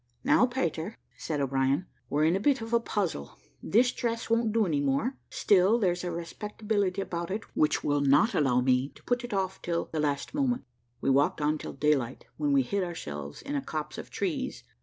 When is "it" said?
7.29-7.43, 9.23-9.31